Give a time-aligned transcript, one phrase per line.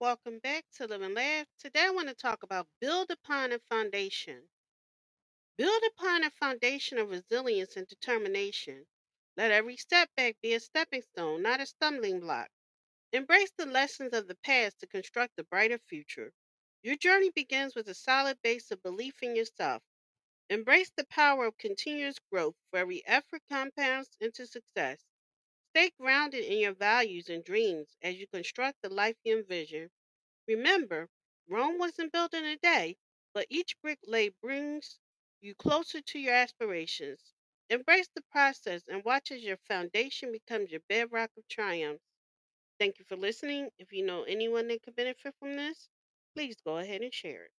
[0.00, 1.46] Welcome back to Live and Laugh.
[1.58, 4.48] Today I want to talk about build upon a foundation.
[5.56, 8.86] Build upon a foundation of resilience and determination.
[9.36, 12.50] Let every setback be a stepping stone, not a stumbling block.
[13.12, 16.32] Embrace the lessons of the past to construct a brighter future.
[16.82, 19.82] Your journey begins with a solid base of belief in yourself.
[20.50, 25.04] Embrace the power of continuous growth, for every effort compounds into success.
[25.76, 29.90] Stay grounded in your values and dreams as you construct the life you envision.
[30.48, 31.10] Remember,
[31.48, 32.98] Rome wasn't built in a day,
[33.34, 35.00] but each brick laid brings
[35.40, 37.34] you closer to your aspirations.
[37.70, 42.00] Embrace the process and watch as your foundation becomes your bedrock of triumph.
[42.78, 43.70] Thank you for listening.
[43.78, 45.88] If you know anyone that could benefit from this,
[46.34, 47.52] please go ahead and share it.